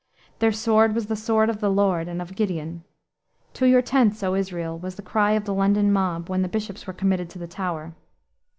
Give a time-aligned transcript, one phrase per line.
[0.39, 2.83] Their sword was the sword of the Lord and of Gideon.
[3.53, 6.87] "To your tents, O Israel," was the cry of the London mob when the bishops
[6.87, 7.93] were committed to the Tower.